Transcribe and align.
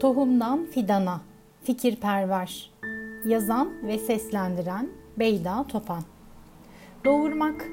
Tohumdan 0.00 0.66
Fidana 0.66 1.20
Fikirperver 1.64 2.70
Yazan 3.24 3.68
ve 3.82 3.98
seslendiren 3.98 4.88
Beyda 5.18 5.64
Topan 5.68 6.02
Doğurmak 7.04 7.68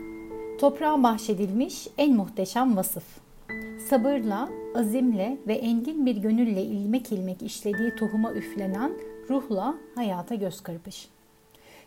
Toprağa 0.59 1.03
bahşedilmiş 1.03 1.87
en 1.97 2.15
muhteşem 2.15 2.77
vasıf. 2.77 3.03
Sabırla, 3.89 4.49
azimle 4.75 5.37
ve 5.47 5.53
engin 5.53 6.05
bir 6.05 6.17
gönülle 6.17 6.61
ilmek 6.61 7.11
ilmek 7.11 7.41
işlediği 7.41 7.95
tohuma 7.95 8.33
üflenen 8.33 8.91
ruhla 9.29 9.75
hayata 9.95 10.35
göz 10.35 10.61
kırpış. 10.61 11.09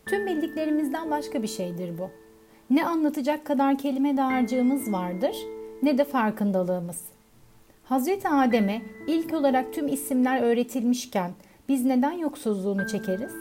Tüm 0.07 0.27
bildiklerimizden 0.27 1.11
başka 1.11 1.43
bir 1.43 1.49
şeydir 1.49 1.99
bu. 1.99 2.11
Ne 2.71 2.87
anlatacak 2.87 3.45
kadar 3.45 3.79
kelime 3.79 4.17
dağarcığımız 4.17 4.93
vardır 4.93 5.37
ne 5.83 5.99
de 5.99 6.05
farkındalığımız. 6.05 7.20
Hazreti 7.91 8.29
Adem'e 8.29 8.83
ilk 9.07 9.35
olarak 9.35 9.75
tüm 9.75 9.89
isimler 9.89 10.43
öğretilmişken 10.43 11.31
biz 11.69 11.85
neden 11.85 12.13
yoksuzluğunu 12.13 12.89
çekeriz? 12.89 13.33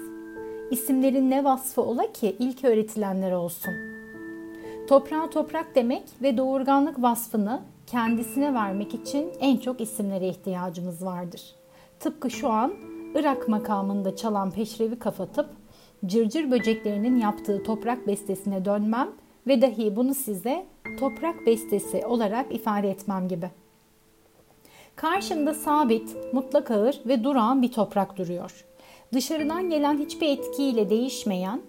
İsimlerin 0.71 1.29
ne 1.29 1.43
vasfı 1.43 1.81
ola 1.81 2.11
ki 2.11 2.35
ilk 2.39 2.63
öğretilenler 2.63 3.31
olsun? 3.31 3.73
Toprağa 4.87 5.29
toprak 5.29 5.75
demek 5.75 6.03
ve 6.21 6.37
doğurganlık 6.37 7.01
vasfını 7.01 7.61
kendisine 7.87 8.53
vermek 8.53 8.93
için 8.93 9.31
en 9.39 9.57
çok 9.57 9.81
isimlere 9.81 10.27
ihtiyacımız 10.27 11.05
vardır. 11.05 11.55
Tıpkı 11.99 12.31
şu 12.31 12.49
an 12.49 12.73
Irak 13.15 13.47
makamında 13.47 14.15
çalan 14.15 14.51
peşrevi 14.51 14.99
kafatıp 14.99 15.49
cırcır 16.05 16.51
böceklerinin 16.51 17.17
yaptığı 17.17 17.63
toprak 17.63 18.07
bestesine 18.07 18.65
dönmem 18.65 19.09
ve 19.47 19.61
dahi 19.61 19.95
bunu 19.95 20.13
size 20.13 20.65
toprak 20.99 21.45
bestesi 21.45 22.05
olarak 22.05 22.55
ifade 22.55 22.89
etmem 22.89 23.27
gibi. 23.27 23.49
Karşımda 25.01 25.53
sabit, 25.53 26.15
mutlak 26.33 26.71
ağır 26.71 26.99
ve 27.05 27.23
durağan 27.23 27.61
bir 27.61 27.71
toprak 27.71 28.17
duruyor. 28.17 28.65
Dışarıdan 29.13 29.69
gelen 29.69 29.97
hiçbir 29.97 30.27
etkiyle 30.29 30.89
değişmeyen, 30.89 31.61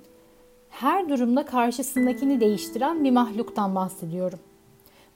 her 0.71 1.09
durumda 1.09 1.45
karşısındakini 1.45 2.41
değiştiren 2.41 3.05
bir 3.05 3.11
mahluktan 3.11 3.75
bahsediyorum. 3.75 4.39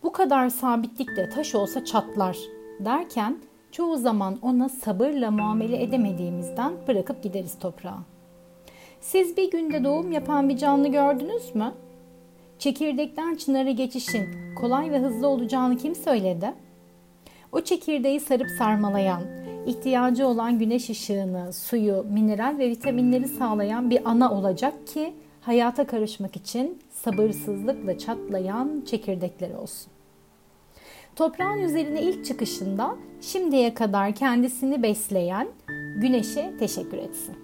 Bu 0.02 0.12
kadar 0.12 0.48
sabitlikte 0.48 1.28
taş 1.28 1.55
olsa 1.55 1.84
çatlar 1.84 2.39
derken 2.80 3.39
çoğu 3.72 3.97
zaman 3.97 4.39
ona 4.42 4.69
sabırla 4.69 5.30
muamele 5.30 5.83
edemediğimizden 5.83 6.72
bırakıp 6.89 7.22
gideriz 7.22 7.58
toprağa. 7.58 7.98
Siz 9.00 9.36
bir 9.36 9.50
günde 9.50 9.84
doğum 9.84 10.12
yapan 10.12 10.48
bir 10.48 10.56
canlı 10.56 10.89
gördünüz 10.89 11.55
mü? 11.55 11.72
Çekirdekten 12.58 13.34
çınarı 13.34 13.70
geçişin 13.70 14.55
kolay 14.61 14.91
ve 14.91 14.98
hızlı 14.98 15.27
olacağını 15.27 15.77
kim 15.77 15.94
söyledi? 15.94 16.64
O 17.55 17.60
çekirdeği 17.60 18.20
sarıp 18.20 18.50
sarmalayan, 18.50 19.22
ihtiyacı 19.66 20.27
olan 20.27 20.58
güneş 20.58 20.91
ışığını, 20.91 21.52
suyu, 21.52 22.06
mineral 22.11 22.58
ve 22.58 22.70
vitaminleri 22.70 23.28
sağlayan 23.28 23.91
bir 23.91 24.11
ana 24.11 24.33
olacak 24.33 24.86
ki 24.86 25.14
hayata 25.41 25.86
karışmak 25.86 26.36
için 26.36 26.78
sabırsızlıkla 26.91 27.98
çatlayan 27.98 28.83
çekirdekler 28.86 29.55
olsun. 29.55 29.92
Toprağın 31.16 31.58
üzerine 31.58 32.02
ilk 32.02 32.24
çıkışında 32.24 32.96
şimdiye 33.20 33.74
kadar 33.74 34.14
kendisini 34.14 34.83
besleyen 34.83 35.48
güneşe 35.96 36.55
teşekkür 36.58 36.98
etsin. 36.98 37.36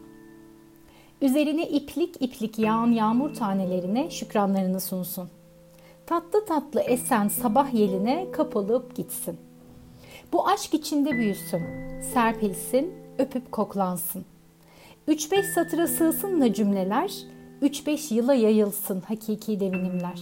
Üzerine 1.23 1.69
iplik 1.69 2.23
iplik 2.23 2.59
yağan 2.59 2.91
yağmur 2.91 3.35
tanelerine 3.35 4.11
şükranlarını 4.11 4.81
sunsun. 4.81 5.29
Tatlı 6.07 6.45
tatlı 6.45 6.81
esen 6.81 7.29
sabah 7.29 7.75
yeline 7.75 8.27
kapılıp 8.33 8.97
gitsin. 8.97 9.50
Bu 10.33 10.49
aşk 10.49 10.75
içinde 10.75 11.11
büyüsün, 11.11 11.63
serpilsin, 12.15 12.95
öpüp 13.19 13.53
koklansın. 13.53 14.25
3-5 15.09 15.43
satıra 15.43 15.87
sığsın 15.87 16.41
da 16.41 16.53
cümleler, 16.53 17.13
3-5 17.63 18.15
yıla 18.15 18.35
yayılsın 18.35 19.01
hakiki 19.01 19.61
devinimler. 19.61 20.19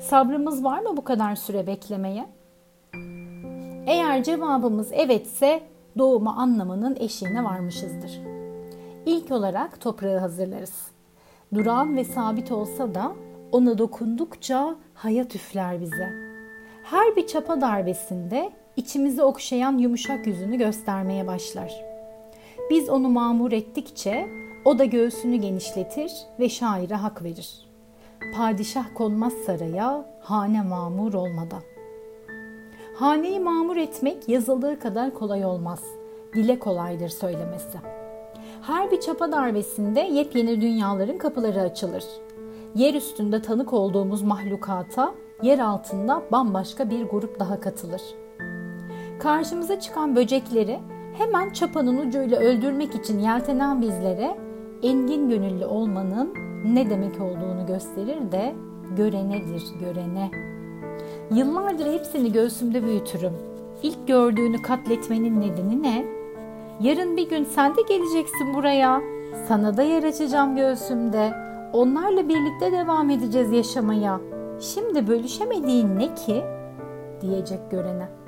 Sabrımız 0.00 0.64
var 0.64 0.80
mı 0.80 0.96
bu 0.96 1.04
kadar 1.04 1.36
süre 1.36 1.66
beklemeye? 1.66 2.26
Eğer 3.86 4.22
cevabımız 4.22 4.92
evetse 4.92 5.62
doğumu 5.98 6.30
anlamının 6.30 6.96
eşiğine 7.00 7.44
varmışızdır. 7.44 8.20
İlk 9.06 9.30
olarak 9.30 9.80
toprağı 9.80 10.18
hazırlarız. 10.18 10.90
Duran 11.54 11.96
ve 11.96 12.04
sabit 12.04 12.52
olsa 12.52 12.94
da 12.94 13.12
ona 13.52 13.78
dokundukça 13.78 14.76
hayat 14.94 15.34
üfler 15.34 15.80
bize. 15.80 16.08
Her 16.82 17.16
bir 17.16 17.26
çapa 17.26 17.60
darbesinde 17.60 18.52
içimizi 18.76 19.22
okşayan 19.22 19.78
yumuşak 19.78 20.26
yüzünü 20.26 20.58
göstermeye 20.58 21.26
başlar. 21.26 21.84
Biz 22.70 22.88
onu 22.88 23.08
mamur 23.08 23.52
ettikçe 23.52 24.28
o 24.64 24.78
da 24.78 24.84
göğsünü 24.84 25.36
genişletir 25.36 26.12
ve 26.40 26.48
şaire 26.48 26.94
hak 26.94 27.22
verir. 27.22 27.70
Padişah 28.36 28.84
konmaz 28.94 29.32
saraya, 29.32 30.04
hane 30.20 30.62
mamur 30.62 31.14
olmadan. 31.14 31.62
Haneyi 32.96 33.40
mamur 33.40 33.76
etmek 33.76 34.28
yazıldığı 34.28 34.78
kadar 34.78 35.14
kolay 35.14 35.44
olmaz. 35.44 35.82
Dile 36.34 36.58
kolaydır 36.58 37.08
söylemesi. 37.08 37.78
Her 38.62 38.90
bir 38.90 39.00
çapa 39.00 39.32
darbesinde 39.32 40.00
yepyeni 40.00 40.60
dünyaların 40.60 41.18
kapıları 41.18 41.60
açılır. 41.60 42.04
Yer 42.74 42.94
üstünde 42.94 43.42
tanık 43.42 43.72
olduğumuz 43.72 44.22
mahlukata 44.22 45.14
yer 45.42 45.58
altında 45.58 46.22
bambaşka 46.32 46.90
bir 46.90 47.02
grup 47.02 47.40
daha 47.40 47.60
katılır. 47.60 48.02
Karşımıza 49.22 49.80
çıkan 49.80 50.16
böcekleri 50.16 50.78
hemen 51.18 51.50
çapanın 51.50 52.06
ucuyla 52.06 52.38
öldürmek 52.38 52.94
için 52.94 53.18
yeltenen 53.18 53.82
bizlere 53.82 54.36
engin 54.82 55.28
gönüllü 55.28 55.64
olmanın 55.64 56.34
ne 56.64 56.90
demek 56.90 57.20
olduğunu 57.20 57.66
gösterir 57.66 58.32
de 58.32 58.54
görenedir 58.96 59.62
görene. 59.80 60.30
Yıllardır 61.30 61.92
hepsini 61.92 62.32
göğsümde 62.32 62.82
büyütürüm. 62.82 63.32
İlk 63.82 64.08
gördüğünü 64.08 64.62
katletmenin 64.62 65.40
nedeni 65.40 65.82
ne? 65.82 66.04
Yarın 66.80 67.16
bir 67.16 67.28
gün 67.28 67.44
sen 67.44 67.76
de 67.76 67.82
geleceksin 67.88 68.54
buraya. 68.54 69.00
Sana 69.48 69.76
da 69.76 69.82
yer 69.82 70.02
açacağım 70.02 70.56
göğsümde. 70.56 71.32
Onlarla 71.72 72.28
birlikte 72.28 72.72
devam 72.72 73.10
edeceğiz 73.10 73.52
yaşamaya. 73.52 74.20
Şimdi 74.60 75.06
bölüşemediğin 75.06 75.98
ne 75.98 76.14
ki? 76.14 76.42
diyecek 77.20 77.70
görene. 77.70 78.19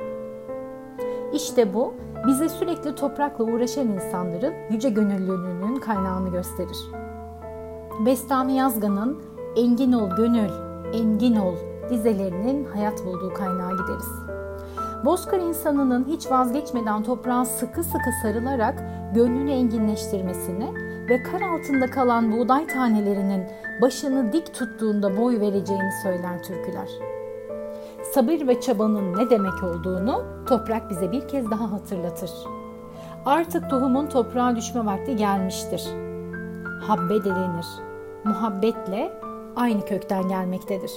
İşte 1.35 1.75
bu 1.75 1.95
bize 2.27 2.49
sürekli 2.49 2.95
toprakla 2.95 3.45
uğraşan 3.45 3.89
insanların 3.89 4.55
yüce 4.71 4.91
gönüllülüğünün 4.91 5.77
kaynağını 5.77 6.29
gösterir. 6.29 6.79
Bestami 8.07 8.53
Yazgan'ın 8.53 9.33
Engin 9.57 9.93
ol 9.93 10.11
gönül, 10.17 10.51
engin 10.93 11.37
ol 11.37 11.55
dizelerinin 11.91 12.65
hayat 12.65 13.07
bulduğu 13.07 13.35
kaynağa 13.35 13.71
gideriz. 13.71 14.09
Bozkır 15.05 15.39
insanının 15.39 16.05
hiç 16.09 16.31
vazgeçmeden 16.31 17.03
toprağa 17.03 17.45
sıkı 17.45 17.85
sıkı 17.85 18.11
sarılarak 18.23 18.83
gönlünü 19.15 19.51
enginleştirmesini 19.51 20.75
ve 21.09 21.23
kar 21.23 21.41
altında 21.41 21.87
kalan 21.91 22.33
buğday 22.33 22.67
tanelerinin 22.67 23.47
başını 23.83 24.33
dik 24.33 24.55
tuttuğunda 24.55 25.17
boy 25.17 25.41
vereceğini 25.41 25.91
söyler 26.03 26.43
türküler. 26.43 26.89
Sabır 28.03 28.47
ve 28.49 28.61
çabanın 28.61 29.17
ne 29.17 29.31
demek 29.31 29.63
olduğunu 29.65 30.25
toprak 30.47 30.91
bize 30.91 31.13
bir 31.13 31.29
kez 31.29 31.51
daha 31.51 31.73
hatırlatır. 31.73 32.31
Artık 33.25 33.71
tohumun 33.71 34.07
toprağa 34.07 34.57
düşme 34.57 34.87
vakti 34.87 35.17
gelmiştir. 35.17 35.85
Habbe 36.83 37.25
de 37.25 37.31
denir. 37.31 37.67
Muhabbetle 38.25 39.13
aynı 39.57 39.85
kökten 39.85 40.29
gelmektedir. 40.29 40.93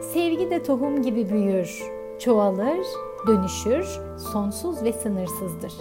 Sevgi 0.00 0.50
de 0.50 0.62
tohum 0.62 1.02
gibi 1.02 1.30
büyür, 1.30 1.82
çoğalır, 2.18 2.86
dönüşür, 3.26 4.00
sonsuz 4.32 4.82
ve 4.82 4.92
sınırsızdır. 4.92 5.72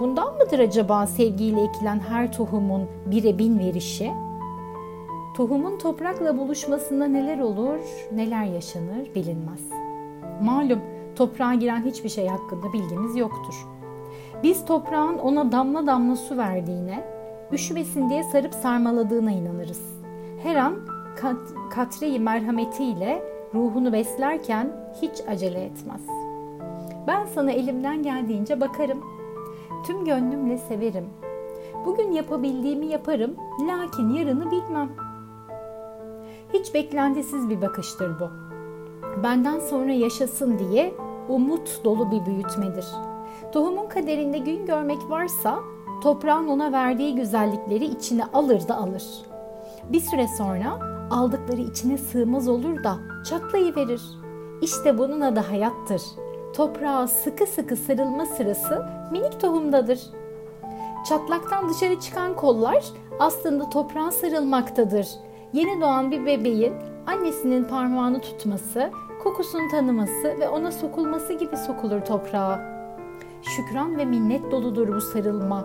Bundan 0.00 0.34
mıdır 0.34 0.58
acaba 0.58 1.06
sevgiyle 1.06 1.62
ekilen 1.62 2.00
her 2.00 2.32
tohumun 2.32 2.88
bire 3.06 3.38
bin 3.38 3.58
verişi? 3.58 4.12
Tohumun 5.38 5.78
toprakla 5.78 6.38
buluşmasında 6.38 7.06
neler 7.06 7.38
olur, 7.38 7.80
neler 8.12 8.44
yaşanır 8.44 9.14
bilinmez. 9.14 9.60
Malum 10.42 10.80
toprağa 11.16 11.54
giren 11.54 11.84
hiçbir 11.84 12.08
şey 12.08 12.28
hakkında 12.28 12.72
bilgimiz 12.72 13.16
yoktur. 13.16 13.66
Biz 14.42 14.64
toprağın 14.64 15.18
ona 15.18 15.52
damla 15.52 15.86
damla 15.86 16.16
su 16.16 16.36
verdiğine, 16.36 17.04
üşümesin 17.52 18.10
diye 18.10 18.22
sarıp 18.22 18.54
sarmaladığına 18.54 19.30
inanırız. 19.30 19.82
Her 20.42 20.56
an 20.56 20.74
kat, 21.16 21.38
katreyi 21.70 22.20
merhametiyle 22.20 23.22
ruhunu 23.54 23.92
beslerken 23.92 24.72
hiç 25.02 25.20
acele 25.28 25.64
etmez. 25.64 26.02
Ben 27.06 27.26
sana 27.26 27.50
elimden 27.50 28.02
geldiğince 28.02 28.60
bakarım. 28.60 29.04
Tüm 29.86 30.04
gönlümle 30.04 30.58
severim. 30.58 31.06
Bugün 31.86 32.12
yapabildiğimi 32.12 32.86
yaparım, 32.86 33.34
lakin 33.68 34.08
yarını 34.08 34.50
bilmem. 34.50 35.07
Hiç 36.54 36.74
beklentisiz 36.74 37.48
bir 37.48 37.62
bakıştır 37.62 38.20
bu. 38.20 38.30
Benden 39.22 39.58
sonra 39.58 39.92
yaşasın 39.92 40.58
diye 40.58 40.94
umut 41.28 41.84
dolu 41.84 42.10
bir 42.10 42.26
büyütmedir. 42.26 42.86
Tohumun 43.52 43.88
kaderinde 43.88 44.38
gün 44.38 44.66
görmek 44.66 44.98
varsa 45.10 45.58
toprağın 46.02 46.48
ona 46.48 46.72
verdiği 46.72 47.14
güzellikleri 47.14 47.84
içine 47.84 48.24
alır 48.24 48.68
da 48.68 48.76
alır. 48.76 49.04
Bir 49.92 50.00
süre 50.00 50.26
sonra 50.38 50.78
aldıkları 51.10 51.60
içine 51.60 51.98
sığmaz 51.98 52.48
olur 52.48 52.84
da 52.84 52.96
çatlayıverir. 53.24 54.02
İşte 54.62 54.98
bunun 54.98 55.20
adı 55.20 55.40
hayattır. 55.40 56.02
Toprağa 56.56 57.06
sıkı 57.06 57.46
sıkı 57.46 57.76
sarılma 57.76 58.26
sırası 58.26 58.86
minik 59.12 59.40
tohumdadır. 59.40 60.00
Çatlaktan 61.08 61.68
dışarı 61.68 62.00
çıkan 62.00 62.36
kollar 62.36 62.84
aslında 63.20 63.70
toprağa 63.70 64.10
sarılmaktadır. 64.10 65.08
Yeni 65.52 65.80
doğan 65.80 66.10
bir 66.10 66.26
bebeğin 66.26 66.74
annesinin 67.06 67.64
parmağını 67.64 68.20
tutması, 68.20 68.90
kokusunu 69.22 69.70
tanıması 69.70 70.36
ve 70.40 70.48
ona 70.48 70.72
sokulması 70.72 71.32
gibi 71.32 71.56
sokulur 71.56 72.00
toprağa. 72.00 72.60
Şükran 73.42 73.98
ve 73.98 74.04
minnet 74.04 74.52
doludur 74.52 74.88
bu 74.88 75.00
sarılma, 75.00 75.64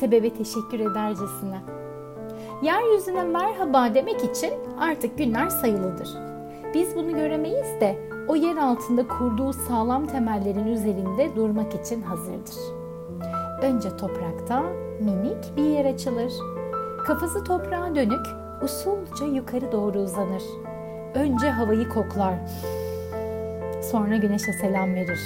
sebebe 0.00 0.30
teşekkür 0.30 0.80
edercesine. 0.80 1.58
Yeryüzüne 2.62 3.22
merhaba 3.22 3.94
demek 3.94 4.24
için 4.24 4.52
artık 4.80 5.18
günler 5.18 5.48
sayılıdır. 5.48 6.08
Biz 6.74 6.96
bunu 6.96 7.10
göremeyiz 7.10 7.80
de 7.80 8.08
o 8.28 8.36
yer 8.36 8.56
altında 8.56 9.08
kurduğu 9.08 9.52
sağlam 9.52 10.06
temellerin 10.06 10.66
üzerinde 10.66 11.36
durmak 11.36 11.74
için 11.74 12.02
hazırdır. 12.02 12.56
Önce 13.62 13.96
toprakta 13.96 14.62
minik 15.00 15.56
bir 15.56 15.64
yer 15.64 15.84
açılır. 15.84 16.32
Kafası 17.06 17.44
toprağa 17.44 17.94
dönük, 17.94 18.26
usulca 18.62 19.26
yukarı 19.26 19.72
doğru 19.72 19.98
uzanır. 19.98 20.42
Önce 21.14 21.50
havayı 21.50 21.88
koklar. 21.88 22.34
Sonra 23.82 24.16
güneşe 24.16 24.52
selam 24.52 24.94
verir. 24.94 25.20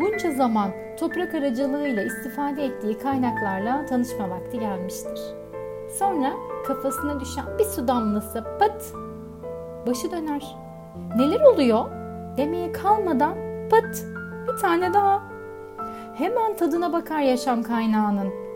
Bunca 0.00 0.30
zaman 0.30 0.70
toprak 0.98 1.34
aracılığıyla 1.34 2.02
istifade 2.02 2.64
ettiği 2.64 2.98
kaynaklarla 2.98 3.86
tanışma 3.86 4.30
vakti 4.30 4.58
gelmiştir. 4.58 5.20
Sonra 5.98 6.32
kafasına 6.66 7.20
düşen 7.20 7.44
bir 7.58 7.64
su 7.64 7.88
damlası 7.88 8.44
pat 8.58 8.92
başı 9.86 10.10
döner. 10.10 10.56
Neler 11.16 11.40
oluyor 11.40 11.84
demeye 12.36 12.72
kalmadan 12.72 13.34
pat 13.70 14.04
bir 14.48 14.56
tane 14.60 14.94
daha. 14.94 15.22
Hemen 16.14 16.56
tadına 16.56 16.92
bakar 16.92 17.20
yaşam 17.20 17.62
kaynağının. 17.62 18.47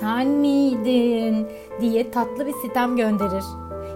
Sen 0.00 0.28
miydin 0.28 1.46
diye 1.80 2.10
tatlı 2.10 2.46
bir 2.46 2.52
sitem 2.52 2.96
gönderir. 2.96 3.44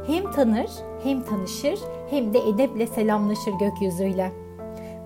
Hem 0.06 0.30
tanır 0.32 0.70
hem 1.02 1.22
tanışır 1.22 1.78
hem 2.10 2.34
de 2.34 2.38
edeple 2.38 2.86
selamlaşır 2.86 3.52
gökyüzüyle. 3.60 4.32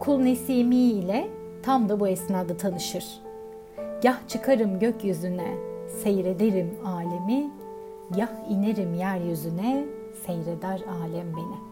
Kul 0.01 0.19
Nesimi 0.19 0.77
ile 0.77 1.29
tam 1.63 1.89
da 1.89 2.01
bu 2.01 2.09
esnada 2.09 2.57
tanışır. 2.57 3.05
Gah 4.03 4.29
çıkarım 4.29 4.79
gökyüzüne, 4.79 5.57
seyrederim 6.03 6.71
alemi, 6.85 7.51
gah 8.17 8.51
inerim 8.51 8.95
yeryüzüne, 8.95 9.85
seyreder 10.27 10.81
alem 11.03 11.37
beni. 11.37 11.71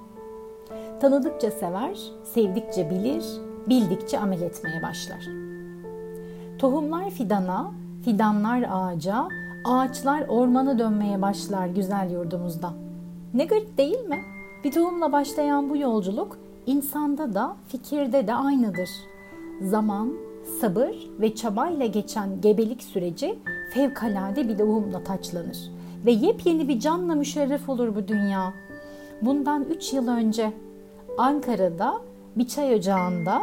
Tanıdıkça 1.01 1.51
sever, 1.51 1.99
sevdikçe 2.25 2.91
bilir, 2.91 3.25
bildikçe 3.69 4.19
amel 4.19 4.41
etmeye 4.41 4.83
başlar. 4.83 5.29
Tohumlar 6.59 7.11
fidana, 7.11 7.73
fidanlar 8.09 8.65
ağaca, 8.71 9.29
ağaçlar 9.65 10.29
ormana 10.29 10.79
dönmeye 10.79 11.23
başlar 11.23 11.67
güzel 11.67 12.11
yurdumuzda. 12.11 12.73
Ne 13.35 13.45
garip 13.45 13.79
değil 13.79 14.01
mi? 14.01 14.21
Bir 14.65 14.73
tohumla 14.73 15.13
başlayan 15.13 15.71
bu 15.71 15.77
yolculuk 15.77 16.39
insanda 16.67 17.35
da 17.35 17.57
fikirde 17.67 18.27
de 18.27 18.35
aynıdır. 18.35 18.91
Zaman, 19.63 20.13
sabır 20.61 21.11
ve 21.21 21.35
çabayla 21.35 21.87
geçen 21.87 22.41
gebelik 22.41 22.83
süreci 22.83 23.39
fevkalade 23.75 24.49
bir 24.49 24.59
doğumla 24.59 25.05
taçlanır 25.05 25.59
ve 26.07 26.11
yepyeni 26.11 26.69
bir 26.69 26.81
canla 26.81 27.15
müşerref 27.15 27.69
olur 27.69 27.95
bu 27.95 28.09
dünya. 28.09 28.53
Bundan 29.23 29.65
3 29.65 29.93
yıl 29.93 30.09
önce 30.09 30.53
Ankara'da 31.19 31.95
bir 32.37 32.47
çay 32.47 32.75
ocağında 32.75 33.43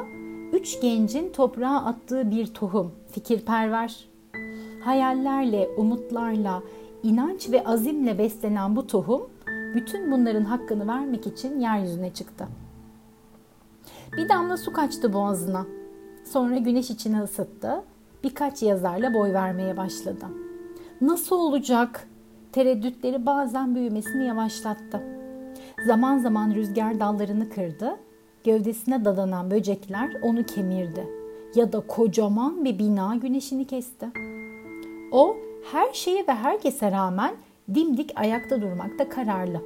üç 0.53 0.81
gencin 0.81 1.29
toprağa 1.29 1.75
attığı 1.75 2.31
bir 2.31 2.47
tohum, 2.47 2.91
fikirperver. 3.11 4.14
Hayallerle, 4.85 5.69
umutlarla, 5.77 6.63
inanç 7.03 7.51
ve 7.51 7.63
azimle 7.63 8.17
beslenen 8.17 8.75
bu 8.75 8.87
tohum 8.87 9.29
bütün 9.75 10.11
bunların 10.11 10.43
hakkını 10.43 10.87
vermek 10.87 11.27
için 11.27 11.59
yeryüzüne 11.59 12.13
çıktı. 12.13 12.47
Bir 14.17 14.29
damla 14.29 14.57
su 14.57 14.73
kaçtı 14.73 15.13
boğazına. 15.13 15.65
Sonra 16.25 16.57
güneş 16.57 16.89
içine 16.89 17.21
ısıttı. 17.21 17.83
Birkaç 18.23 18.63
yazarla 18.63 19.13
boy 19.13 19.33
vermeye 19.33 19.77
başladı. 19.77 20.25
Nasıl 21.01 21.35
olacak? 21.39 22.07
Tereddütleri 22.51 23.25
bazen 23.25 23.75
büyümesini 23.75 24.25
yavaşlattı. 24.25 25.03
Zaman 25.87 26.17
zaman 26.17 26.55
rüzgar 26.55 26.99
dallarını 26.99 27.49
kırdı. 27.49 27.95
Gövdesine 28.43 29.05
dadanan 29.05 29.51
böcekler 29.51 30.17
onu 30.21 30.43
kemirdi. 30.45 31.07
Ya 31.55 31.73
da 31.73 31.79
kocaman 31.79 32.65
bir 32.65 32.79
bina 32.79 33.15
güneşini 33.15 33.67
kesti. 33.67 34.34
O 35.11 35.37
her 35.71 35.93
şeye 35.93 36.27
ve 36.27 36.31
herkese 36.31 36.91
rağmen 36.91 37.35
dimdik 37.75 38.11
ayakta 38.15 38.61
durmakta 38.61 39.09
kararlı. 39.09 39.61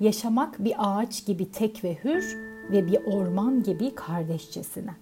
Yaşamak 0.00 0.64
bir 0.64 0.74
ağaç 0.78 1.26
gibi 1.26 1.52
tek 1.52 1.84
ve 1.84 1.98
hür 2.04 2.36
ve 2.70 2.86
bir 2.86 3.04
orman 3.04 3.62
gibi 3.62 3.94
kardeşçesine. 3.94 4.94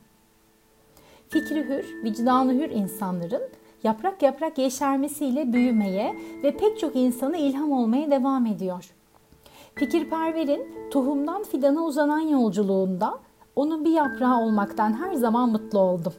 Fikri 1.29 1.69
hür, 1.69 2.05
vicdanı 2.05 2.53
hür 2.53 2.71
insanların 2.71 3.43
yaprak 3.83 4.23
yaprak 4.23 4.59
yeşermesiyle 4.59 5.53
büyümeye 5.53 6.17
ve 6.43 6.57
pek 6.57 6.79
çok 6.79 6.97
insana 6.97 7.37
ilham 7.37 7.73
olmaya 7.73 8.11
devam 8.11 8.47
ediyor. 8.47 8.91
Fikirperver'in 9.75 10.91
tohumdan 10.91 11.43
fidana 11.43 11.85
uzanan 11.85 12.21
yolculuğunda 12.21 13.19
onun 13.57 13.85
bir 13.85 13.91
yaprağı 13.91 14.41
olmaktan 14.41 14.93
her 14.93 15.15
zaman 15.15 15.51
mutlu 15.51 15.79
oldum. 15.79 16.13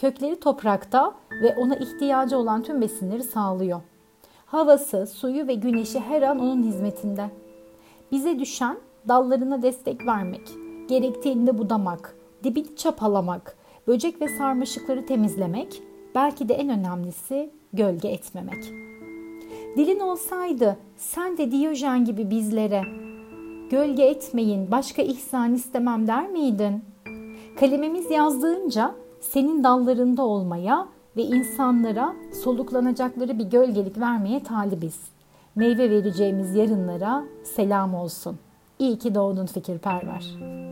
Kökleri 0.00 0.40
toprakta 0.40 1.14
ve 1.42 1.56
ona 1.56 1.76
ihtiyacı 1.76 2.38
olan 2.38 2.62
tüm 2.62 2.80
besinleri 2.80 3.22
sağlıyor. 3.22 3.80
Havası, 4.46 5.06
suyu 5.06 5.46
ve 5.46 5.54
güneşi 5.54 6.00
her 6.00 6.22
an 6.22 6.38
onun 6.38 6.62
hizmetinde. 6.62 7.30
Bize 8.12 8.38
düşen 8.38 8.76
dallarına 9.08 9.62
destek 9.62 10.06
vermek, 10.06 10.48
gerektiğinde 10.88 11.58
budamak, 11.58 12.16
dibini 12.44 12.76
çapalamak, 12.76 13.56
böcek 13.86 14.20
ve 14.20 14.28
sarmaşıkları 14.28 15.06
temizlemek, 15.06 15.82
belki 16.14 16.48
de 16.48 16.54
en 16.54 16.68
önemlisi 16.68 17.50
gölge 17.72 18.08
etmemek. 18.08 18.64
Dilin 19.76 20.00
olsaydı 20.00 20.76
sen 20.96 21.38
de 21.38 21.50
Diyojen 21.50 22.04
gibi 22.04 22.30
bizlere 22.30 22.82
gölge 23.70 24.02
etmeyin, 24.02 24.70
başka 24.70 25.02
ihsan 25.02 25.54
istemem 25.54 26.06
der 26.06 26.28
miydin? 26.28 26.84
Kalemimiz 27.60 28.10
yazdığınca 28.10 28.94
senin 29.20 29.64
dallarında 29.64 30.22
olmaya 30.22 30.88
ve 31.16 31.22
insanlara 31.22 32.14
soluklanacakları 32.44 33.38
bir 33.38 33.44
gölgelik 33.44 33.98
vermeye 33.98 34.42
talibiz. 34.42 35.00
Meyve 35.54 35.90
vereceğimiz 35.90 36.54
yarınlara 36.54 37.24
selam 37.44 37.94
olsun. 37.94 38.38
İyi 38.78 38.98
ki 38.98 39.14
doğdun 39.14 39.46
fikirperver. 39.46 40.69